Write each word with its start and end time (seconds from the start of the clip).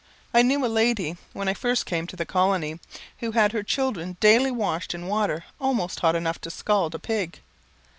I 0.33 0.41
knew 0.41 0.65
a 0.65 0.65
lady, 0.65 1.15
when 1.31 1.47
I 1.47 1.53
first 1.53 1.85
came 1.85 2.07
to 2.07 2.15
the 2.15 2.25
colony, 2.25 2.79
who 3.19 3.33
had 3.33 3.51
her 3.51 3.61
children 3.61 4.17
daily 4.19 4.49
washed 4.49 4.95
in 4.95 5.05
water 5.05 5.43
almost 5.59 5.99
hot 5.99 6.15
enough 6.15 6.41
to 6.41 6.49
scald 6.49 6.95
a 6.95 6.97
pig. 6.97 7.39